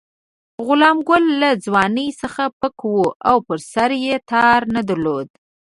غلام 0.65 0.97
ګل 1.07 1.25
له 1.41 1.49
ځوانۍ 1.65 2.09
څخه 2.21 2.43
پک 2.59 2.75
وو 2.91 3.07
او 3.29 3.37
پر 3.47 3.59
سر 3.71 3.91
یې 4.05 4.15
تار 4.31 4.59
نه 4.75 4.81
درلود. 4.89 5.27